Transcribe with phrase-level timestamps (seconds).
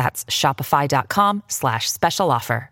[0.00, 2.70] That's shopify.com slash special offer.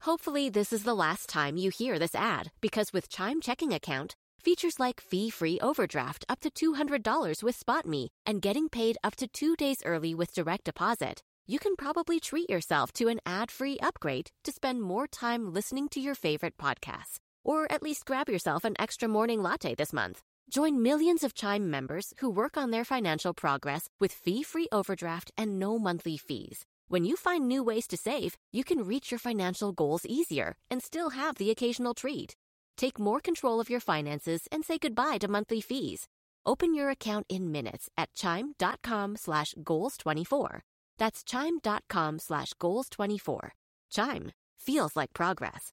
[0.00, 4.16] Hopefully, this is the last time you hear this ad because with Chime Checking Account,
[4.44, 9.28] features like fee free overdraft up to $200 with SpotMe and getting paid up to
[9.28, 13.78] two days early with direct deposit, you can probably treat yourself to an ad free
[13.78, 17.20] upgrade to spend more time listening to your favorite podcasts.
[17.44, 20.22] Or at least grab yourself an extra morning latte this month.
[20.50, 25.58] Join millions of Chime members who work on their financial progress with fee-free overdraft and
[25.58, 26.64] no monthly fees.
[26.88, 30.82] When you find new ways to save, you can reach your financial goals easier and
[30.82, 32.36] still have the occasional treat.
[32.76, 36.08] Take more control of your finances and say goodbye to monthly fees.
[36.46, 40.60] Open your account in minutes at chime.com slash goals24.
[40.98, 43.50] That's chime.com slash goals24.
[43.90, 45.72] Chime feels like progress.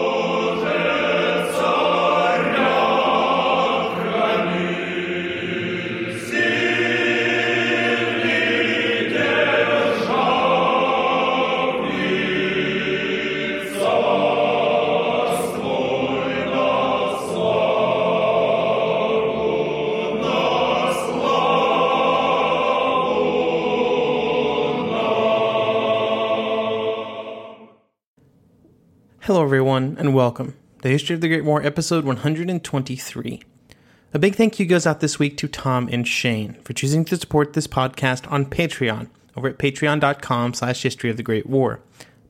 [29.31, 30.57] Hello, everyone, and welcome.
[30.81, 33.41] The History of the Great War, episode 123.
[34.13, 37.15] A big thank you goes out this week to Tom and Shane for choosing to
[37.15, 41.79] support this podcast on Patreon over at patreon.com slash history of the Great War.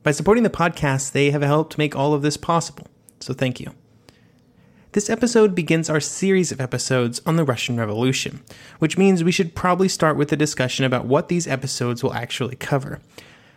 [0.04, 2.86] By supporting the podcast, they have helped make all of this possible,
[3.18, 3.74] so thank you.
[4.92, 8.44] This episode begins our series of episodes on the Russian Revolution,
[8.78, 12.54] which means we should probably start with a discussion about what these episodes will actually
[12.54, 13.00] cover.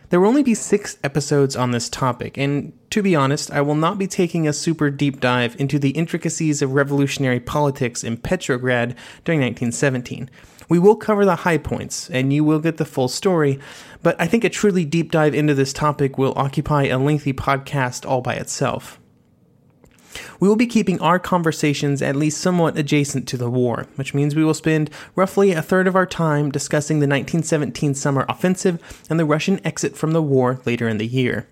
[0.08, 3.74] There will only be six episodes on this topic, and to be honest, I will
[3.74, 8.94] not be taking a super deep dive into the intricacies of revolutionary politics in Petrograd
[9.24, 10.30] during 1917.
[10.68, 13.58] We will cover the high points, and you will get the full story,
[14.02, 18.08] but I think a truly deep dive into this topic will occupy a lengthy podcast
[18.08, 19.00] all by itself.
[20.40, 24.34] We will be keeping our conversations at least somewhat adjacent to the war, which means
[24.34, 29.18] we will spend roughly a third of our time discussing the 1917 summer offensive and
[29.18, 31.46] the Russian exit from the war later in the year.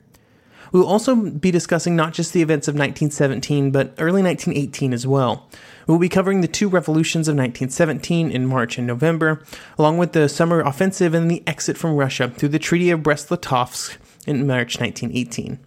[0.75, 5.07] We will also be discussing not just the events of 1917, but early 1918 as
[5.07, 5.49] well.
[5.87, 9.41] We will be covering the two revolutions of 1917 in March and November,
[9.79, 13.99] along with the summer offensive and the exit from Russia through the Treaty of Brest-Litovsk
[14.27, 15.61] in March 1918.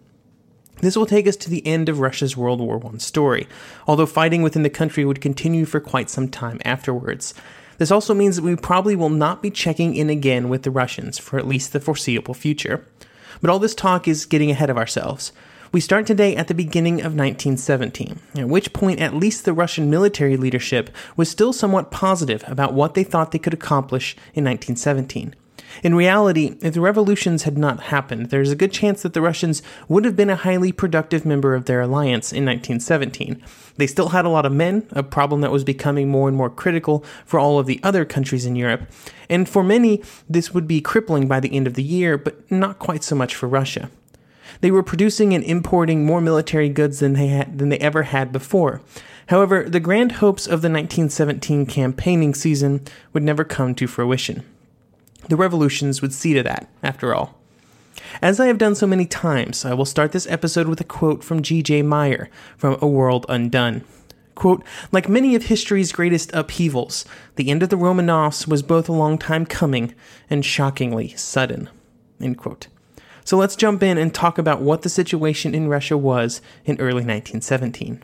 [0.81, 3.47] This will take us to the end of Russia's World War I story,
[3.88, 7.33] although fighting within the country would continue for quite some time afterwards.
[7.77, 11.17] This also means that we probably will not be checking in again with the Russians
[11.17, 12.85] for at least the foreseeable future.
[13.41, 15.31] But all this talk is getting ahead of ourselves.
[15.71, 19.89] We start today at the beginning of 1917, at which point at least the Russian
[19.89, 25.35] military leadership was still somewhat positive about what they thought they could accomplish in 1917.
[25.83, 29.61] In reality, if the revolutions had not happened, there's a good chance that the Russians
[29.88, 33.41] would have been a highly productive member of their alliance in 1917.
[33.75, 36.50] They still had a lot of men, a problem that was becoming more and more
[36.50, 38.89] critical for all of the other countries in Europe.
[39.29, 42.79] And for many, this would be crippling by the end of the year, but not
[42.79, 43.89] quite so much for Russia.
[44.61, 48.31] They were producing and importing more military goods than they had, than they ever had
[48.31, 48.81] before.
[49.28, 52.81] However, the grand hopes of the 1917 campaigning season
[53.13, 54.44] would never come to fruition.
[55.29, 57.38] The revolutions would see to that, after all.
[58.22, 61.23] As I have done so many times, I will start this episode with a quote
[61.23, 61.81] from G.J.
[61.81, 63.84] Meyer from A World Undone.
[64.35, 67.05] Quote, like many of history's greatest upheavals,
[67.35, 69.96] the end of the Romanovs was both a long time coming
[70.29, 71.69] and shockingly sudden.
[72.22, 72.67] End quote.
[73.25, 77.03] So let's jump in and talk about what the situation in Russia was in early
[77.03, 78.03] 1917.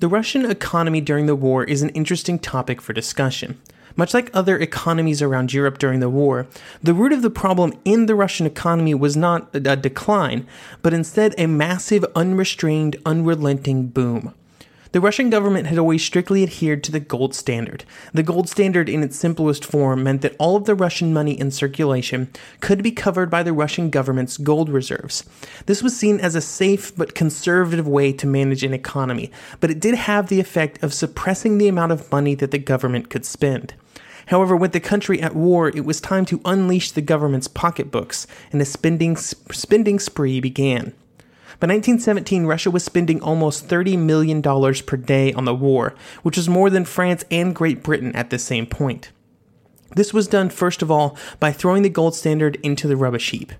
[0.00, 3.60] The Russian economy during the war is an interesting topic for discussion.
[3.96, 6.46] Much like other economies around Europe during the war,
[6.82, 10.46] the root of the problem in the Russian economy was not a decline,
[10.82, 14.34] but instead a massive, unrestrained, unrelenting boom.
[14.92, 17.84] The Russian government had always strictly adhered to the gold standard.
[18.14, 21.50] The gold standard, in its simplest form, meant that all of the Russian money in
[21.50, 25.24] circulation could be covered by the Russian government's gold reserves.
[25.66, 29.80] This was seen as a safe but conservative way to manage an economy, but it
[29.80, 33.74] did have the effect of suppressing the amount of money that the government could spend.
[34.26, 38.60] However, with the country at war, it was time to unleash the government's pocketbooks, and
[38.60, 40.92] a spending, spending spree began.
[41.58, 46.48] By 1917, Russia was spending almost $30 million per day on the war, which was
[46.48, 49.10] more than France and Great Britain at the same point.
[49.94, 53.52] This was done, first of all, by throwing the gold standard into the rubbish heap.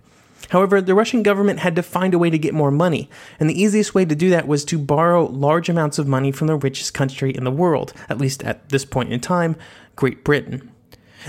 [0.50, 3.08] However, the Russian government had to find a way to get more money,
[3.40, 6.46] and the easiest way to do that was to borrow large amounts of money from
[6.48, 9.56] the richest country in the world, at least at this point in time,
[9.96, 10.70] Great Britain.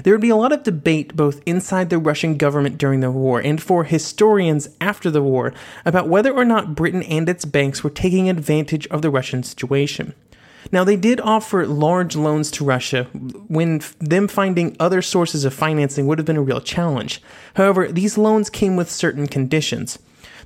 [0.04, 3.40] There would be a lot of debate both inside the Russian government during the war
[3.40, 5.54] and for historians after the war
[5.86, 10.14] about whether or not Britain and its banks were taking advantage of the Russian situation.
[10.72, 13.06] Now, they did offer large loans to Russia
[13.48, 17.22] when them finding other sources of financing would have been a real challenge.
[17.54, 19.98] However, these loans came with certain conditions.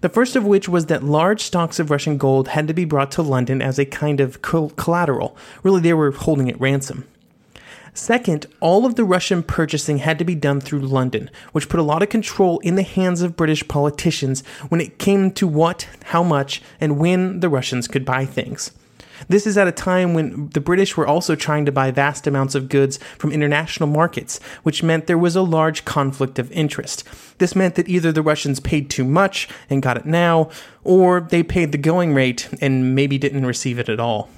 [0.02, 3.12] The first of which was that large stocks of Russian gold had to be brought
[3.14, 5.36] to London as a kind of collateral.
[5.64, 7.08] Really, they were holding it ransom.
[7.94, 11.84] Second, all of the Russian purchasing had to be done through London, which put a
[11.84, 16.24] lot of control in the hands of British politicians when it came to what, how
[16.24, 18.72] much, and when the Russians could buy things.
[19.28, 22.56] This is at a time when the British were also trying to buy vast amounts
[22.56, 27.04] of goods from international markets, which meant there was a large conflict of interest.
[27.40, 30.50] This meant that either the Russians paid too much and got it now,
[30.84, 34.30] or they paid the going rate and maybe didn't receive it at all.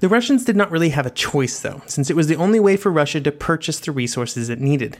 [0.00, 2.76] The Russians did not really have a choice, though, since it was the only way
[2.76, 4.98] for Russia to purchase the resources it needed.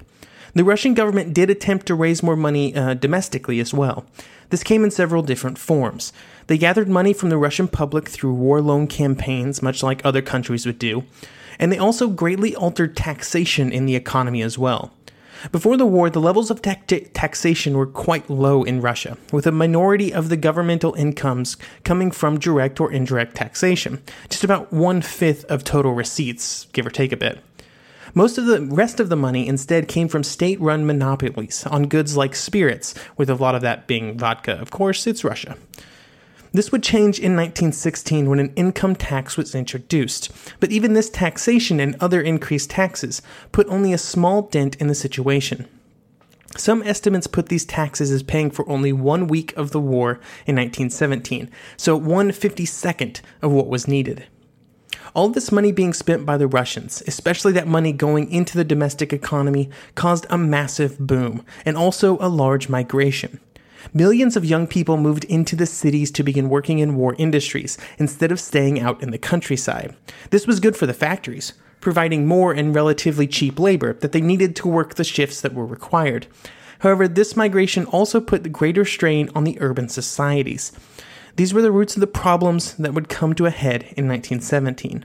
[0.55, 4.06] The Russian government did attempt to raise more money uh, domestically as well.
[4.49, 6.12] This came in several different forms.
[6.46, 10.64] They gathered money from the Russian public through war loan campaigns, much like other countries
[10.64, 11.05] would do,
[11.58, 14.93] and they also greatly altered taxation in the economy as well.
[15.52, 19.52] Before the war, the levels of ta- taxation were quite low in Russia, with a
[19.52, 25.44] minority of the governmental incomes coming from direct or indirect taxation, just about one fifth
[25.46, 27.40] of total receipts, give or take a bit.
[28.14, 32.16] Most of the rest of the money instead came from state run monopolies on goods
[32.16, 34.52] like spirits, with a lot of that being vodka.
[34.52, 35.56] Of course, it's Russia.
[36.56, 41.78] This would change in 1916 when an income tax was introduced, but even this taxation
[41.80, 43.20] and other increased taxes
[43.52, 45.68] put only a small dent in the situation.
[46.56, 50.12] Some estimates put these taxes as paying for only one week of the war
[50.46, 54.24] in 1917, so one fifty-second of what was needed.
[55.14, 59.12] All this money being spent by the Russians, especially that money going into the domestic
[59.12, 63.40] economy, caused a massive boom and also a large migration.
[63.92, 68.32] Millions of young people moved into the cities to begin working in war industries instead
[68.32, 69.94] of staying out in the countryside.
[70.30, 74.56] This was good for the factories, providing more and relatively cheap labor that they needed
[74.56, 76.26] to work the shifts that were required.
[76.80, 80.72] However, this migration also put the greater strain on the urban societies.
[81.36, 85.04] These were the roots of the problems that would come to a head in 1917.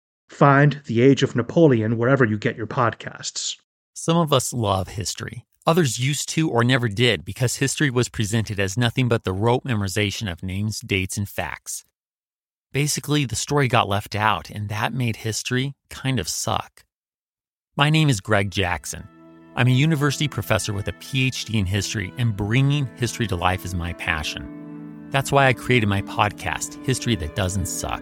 [0.31, 3.57] Find The Age of Napoleon wherever you get your podcasts.
[3.93, 5.45] Some of us love history.
[5.67, 9.65] Others used to or never did because history was presented as nothing but the rote
[9.65, 11.83] memorization of names, dates, and facts.
[12.71, 16.85] Basically, the story got left out, and that made history kind of suck.
[17.75, 19.07] My name is Greg Jackson.
[19.57, 23.75] I'm a university professor with a PhD in history, and bringing history to life is
[23.75, 25.09] my passion.
[25.11, 28.01] That's why I created my podcast, History That Doesn't Suck.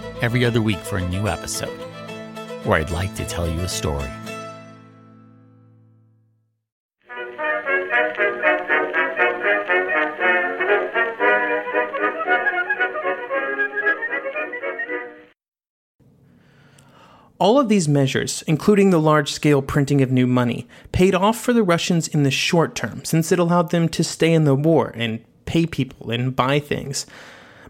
[0.21, 1.79] every other week for a new episode
[2.63, 4.09] where I'd like to tell you a story.
[17.39, 21.53] All of these measures, including the large scale printing of new money, paid off for
[21.53, 24.93] the Russians in the short term since it allowed them to stay in the war
[24.95, 27.07] and pay people and buy things.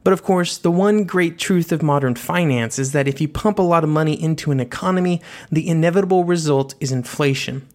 [0.04, 3.60] But of course, the one great truth of modern finance is that if you pump
[3.60, 7.68] a lot of money into an economy, the inevitable result is inflation.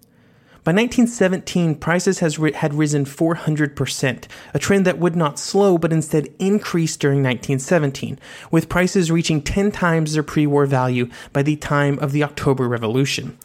[0.64, 6.26] By 1917, prices has had risen 400%, a trend that would not slow but instead
[6.40, 8.18] increase during 1917,
[8.50, 12.66] with prices reaching 10 times their pre war value by the time of the October
[12.66, 13.38] Revolution.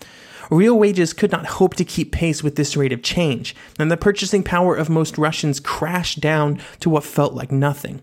[0.49, 3.97] Real wages could not hope to keep pace with this rate of change, and the
[3.97, 8.01] purchasing power of most Russians crashed down to what felt like nothing.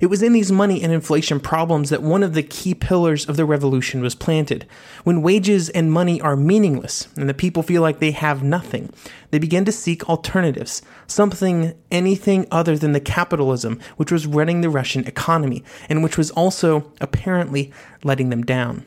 [0.00, 3.36] It was in these money and inflation problems that one of the key pillars of
[3.36, 4.66] the revolution was planted.
[5.04, 8.92] When wages and money are meaningless and the people feel like they have nothing,
[9.30, 14.70] they begin to seek alternatives, something, anything other than the capitalism which was running the
[14.70, 17.72] Russian economy and which was also apparently
[18.02, 18.84] letting them down.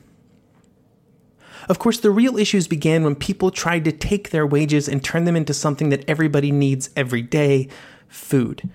[1.70, 5.26] Of course, the real issues began when people tried to take their wages and turn
[5.26, 7.68] them into something that everybody needs every day
[8.08, 8.70] food.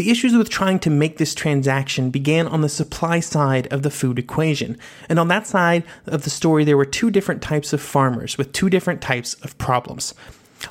[0.00, 3.90] The issues with trying to make this transaction began on the supply side of the
[3.90, 4.78] food equation.
[5.10, 8.54] And on that side of the story, there were two different types of farmers with
[8.54, 10.14] two different types of problems.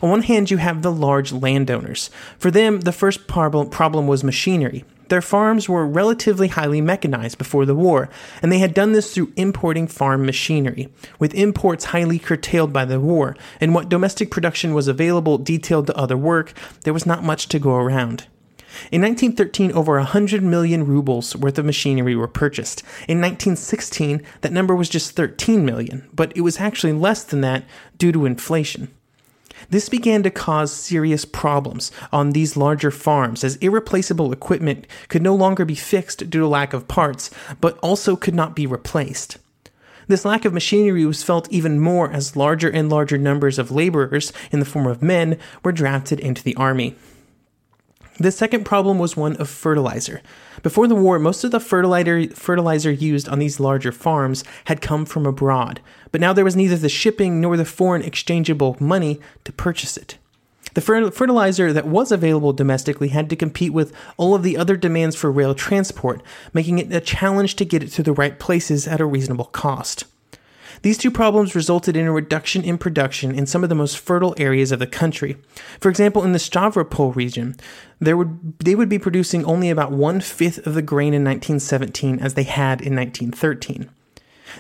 [0.01, 2.09] On one hand, you have the large landowners.
[2.39, 4.83] For them, the first problem was machinery.
[5.09, 8.09] Their farms were relatively highly mechanized before the war,
[8.41, 12.99] and they had done this through importing farm machinery, with imports highly curtailed by the
[12.99, 17.47] war, and what domestic production was available detailed to other work, there was not much
[17.49, 18.25] to go around.
[18.91, 22.81] In 1913, over 100 million rubles worth of machinery were purchased.
[23.07, 27.63] In 1916, that number was just 13 million, but it was actually less than that
[27.97, 28.89] due to inflation.
[29.69, 35.35] This began to cause serious problems on these larger farms as irreplaceable equipment could no
[35.35, 39.37] longer be fixed due to lack of parts, but also could not be replaced.
[40.07, 44.33] This lack of machinery was felt even more as larger and larger numbers of laborers,
[44.51, 46.95] in the form of men, were drafted into the army.
[48.21, 50.21] The second problem was one of fertilizer.
[50.61, 55.05] Before the war, most of the fertilizer, fertilizer used on these larger farms had come
[55.05, 55.79] from abroad,
[56.11, 60.17] but now there was neither the shipping nor the foreign exchangeable money to purchase it.
[60.73, 65.15] The fertilizer that was available domestically had to compete with all of the other demands
[65.15, 66.21] for rail transport,
[66.53, 70.03] making it a challenge to get it to the right places at a reasonable cost.
[70.81, 74.35] These two problems resulted in a reduction in production in some of the most fertile
[74.37, 75.37] areas of the country.
[75.79, 77.55] For example, in the Stavropol region,
[77.99, 82.19] there would, they would be producing only about one fifth of the grain in 1917
[82.19, 83.89] as they had in 1913.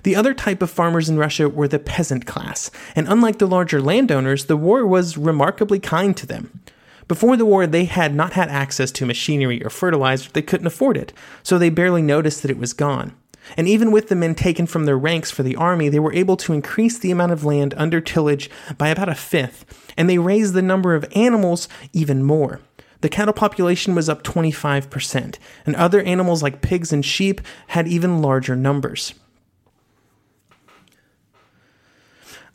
[0.03, 3.81] The other type of farmers in Russia were the peasant class, and unlike the larger
[3.81, 6.61] landowners, the war was remarkably kind to them.
[7.07, 10.95] Before the war, they had not had access to machinery or fertilizer, they couldn't afford
[10.95, 11.11] it,
[11.41, 13.15] so they barely noticed that it was gone.
[13.57, 16.37] And even with the men taken from their ranks for the army, they were able
[16.37, 20.53] to increase the amount of land under tillage by about a fifth, and they raised
[20.53, 22.61] the number of animals even more.
[23.01, 28.21] The cattle population was up 25%, and other animals like pigs and sheep had even
[28.21, 29.13] larger numbers.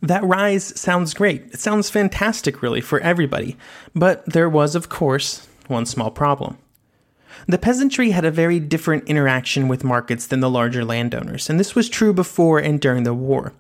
[0.03, 1.55] That rise sounds great.
[1.55, 3.57] It sounds fantastic, really, for everybody.
[3.95, 6.59] But there was, of course, one small problem.
[7.47, 11.75] The peasantry had a very different interaction with markets than the larger landowners, and this
[11.75, 13.53] was true before and during the war.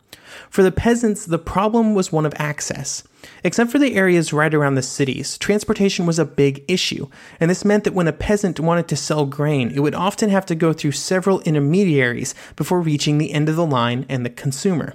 [0.51, 3.05] For the peasants, the problem was one of access.
[3.43, 7.09] Except for the areas right around the cities, transportation was a big issue,
[7.41, 10.47] and this meant that when a peasant wanted to sell grain, it would often have
[10.47, 14.95] to go through several intermediaries before reaching the end of the line and the consumer.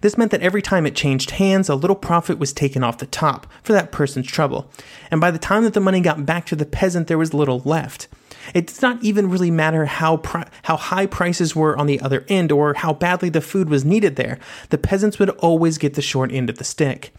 [0.00, 3.06] This meant that every time it changed hands, a little profit was taken off the
[3.06, 4.70] top for that person's trouble.
[5.10, 7.60] And by the time that the money got back to the peasant, there was little
[7.64, 8.08] left.
[8.54, 10.22] It did not even really matter how
[10.62, 14.16] how high prices were on the other end or how badly the food was needed
[14.16, 14.38] there.
[14.70, 17.12] The peasants would always get the short end of the stick.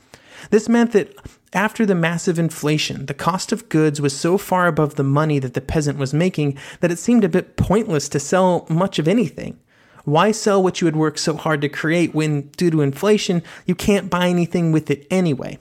[0.49, 1.15] This meant that
[1.53, 5.53] after the massive inflation, the cost of goods was so far above the money that
[5.53, 9.59] the peasant was making that it seemed a bit pointless to sell much of anything.
[10.03, 13.75] Why sell what you had worked so hard to create when, due to inflation, you
[13.75, 15.59] can't buy anything with it anyway?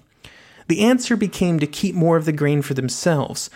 [0.68, 3.50] The answer became to keep more of the grain for themselves.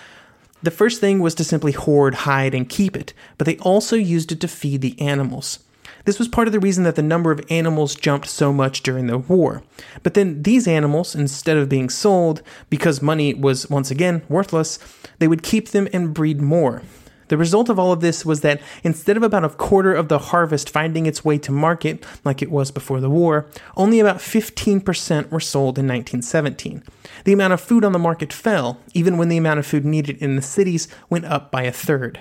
[0.63, 4.33] The first thing was to simply hoard, hide, and keep it, but they also used
[4.33, 5.61] it to feed the animals.
[6.05, 9.07] This was part of the reason that the number of animals jumped so much during
[9.07, 9.63] the war.
[10.03, 14.79] But then these animals, instead of being sold because money was once again worthless,
[15.19, 16.83] they would keep them and breed more.
[17.29, 20.19] The result of all of this was that instead of about a quarter of the
[20.19, 25.31] harvest finding its way to market, like it was before the war, only about 15%
[25.31, 26.83] were sold in 1917.
[27.25, 30.19] The amount of food on the market fell, even when the amount of food needed
[30.19, 32.21] in the cities went up by a third.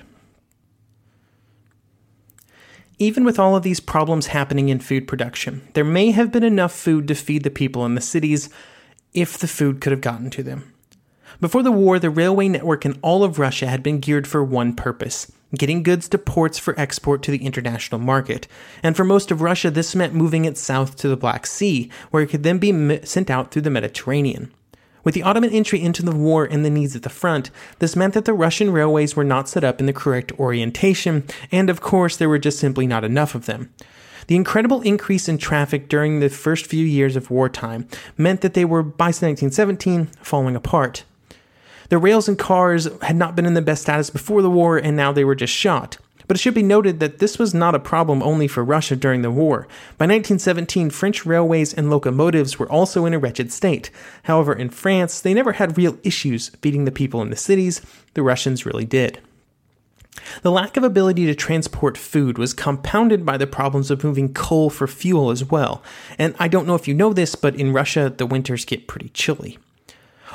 [3.00, 6.72] Even with all of these problems happening in food production, there may have been enough
[6.72, 8.50] food to feed the people in the cities
[9.14, 10.73] if the food could have gotten to them.
[11.40, 14.76] Before the war, the railway network in all of Russia had been geared for one
[14.76, 18.48] purpose getting goods to ports for export to the international market.
[18.82, 22.24] And for most of Russia, this meant moving it south to the Black Sea, where
[22.24, 24.52] it could then be sent out through the Mediterranean.
[25.04, 28.14] With the Ottoman entry into the war and the needs at the front, this meant
[28.14, 32.16] that the Russian railways were not set up in the correct orientation, and of course,
[32.16, 33.74] there were just simply not enough of them.
[34.28, 38.64] The incredible increase in traffic during the first few years of wartime meant that they
[38.64, 41.04] were, by 1917, falling apart.
[41.94, 44.98] The rails and cars had not been in the best status before the war, and
[44.98, 46.00] now they were just shot.
[46.28, 49.22] But it should be noted that this was not a problem only for Russia during
[49.22, 49.68] the war.
[50.00, 53.92] By 1917, French railways and locomotives were also in a wretched state.
[54.24, 57.80] However, in France, they never had real issues feeding the people in the cities.
[58.16, 59.20] The Russians really did.
[60.42, 64.72] The lack of ability to transport food was compounded by the problems of moving coal
[64.72, 65.84] for fuel as well.
[66.18, 69.10] And I don't know if you know this, but in Russia, the winters get pretty
[69.10, 69.60] chilly.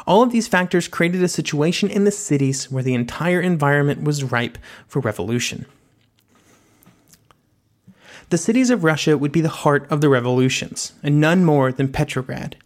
[0.06, 4.24] All of these factors created a situation in the cities where the entire environment was
[4.24, 5.66] ripe for revolution.
[8.30, 11.90] The cities of Russia would be the heart of the revolutions, and none more than
[11.90, 12.56] Petrograd.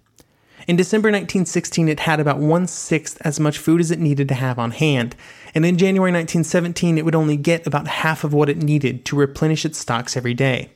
[0.67, 4.35] In December 1916, it had about one sixth as much food as it needed to
[4.35, 5.17] have on hand,
[5.55, 9.17] and in January 1917, it would only get about half of what it needed to
[9.17, 10.71] replenish its stocks every day.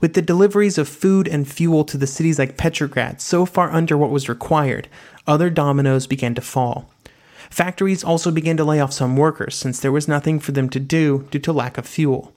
[0.00, 3.96] With the deliveries of food and fuel to the cities like Petrograd so far under
[3.96, 4.88] what was required,
[5.26, 6.90] other dominoes began to fall.
[7.50, 10.80] Factories also began to lay off some workers since there was nothing for them to
[10.80, 12.32] do due to lack of fuel.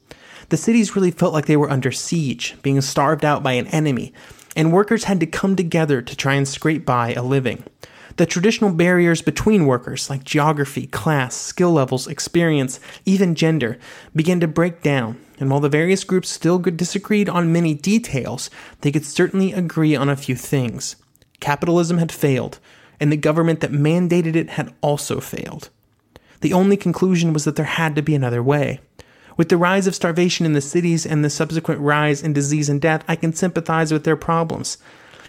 [0.50, 4.14] The cities really felt like they were under siege, being starved out by an enemy,
[4.56, 7.64] and workers had to come together to try and scrape by a living.
[8.18, 13.78] The traditional barriers between workers, like geography, class, skill levels, experience, even gender,
[14.16, 18.50] began to break down, and while the various groups still disagreed on many details,
[18.82, 20.96] they could certainly agree on a few things.
[21.40, 22.60] Capitalism had failed,
[23.00, 25.70] and the government that mandated it had also failed.
[26.42, 28.80] The only conclusion was that there had to be another way.
[29.38, 32.82] With the rise of starvation in the cities and the subsequent rise in disease and
[32.82, 34.80] death, I can sympathize with their problems.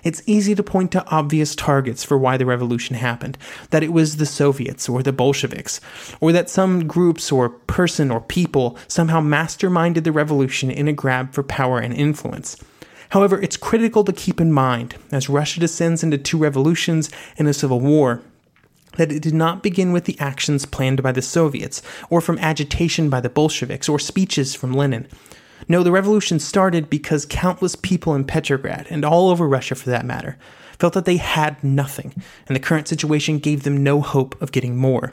[0.09, 3.37] It's easy to point to obvious targets for why the revolution happened
[3.69, 5.83] that it was the Soviets or the Bolsheviks,
[6.19, 11.35] or that some groups or person or people somehow masterminded the revolution in a grab
[11.35, 12.57] for power and influence.
[13.11, 17.53] However, it's critical to keep in mind, as Russia descends into two revolutions and a
[17.53, 18.23] civil war,
[18.97, 23.11] that it did not begin with the actions planned by the Soviets, or from agitation
[23.11, 25.07] by the Bolsheviks, or speeches from Lenin.
[25.67, 30.07] No, the revolution started because countless people in Petrograd, and all over Russia for that
[30.07, 30.39] matter,
[30.79, 32.15] felt that they had nothing,
[32.47, 35.13] and the current situation gave them no hope of getting more.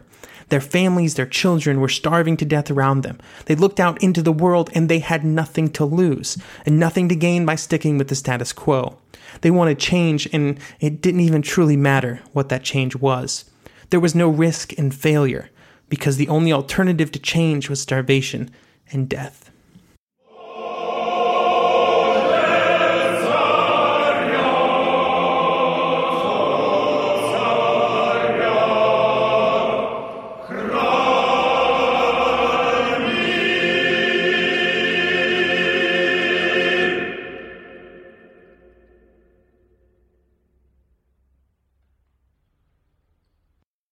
[0.50, 3.20] Their families, their children were starving to death around them.
[3.46, 7.16] They looked out into the world and they had nothing to lose and nothing to
[7.16, 8.98] gain by sticking with the status quo.
[9.42, 13.46] They wanted change, and it didn't even truly matter what that change was.
[13.90, 15.50] There was no risk in failure
[15.90, 18.52] because the only alternative to change was starvation
[18.92, 19.52] and death.